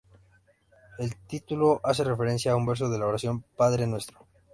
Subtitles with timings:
[0.97, 4.25] El título hace referencia a un verso de la oración "Padre nuestro".